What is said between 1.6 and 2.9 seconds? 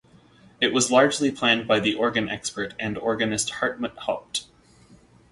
by the organ expert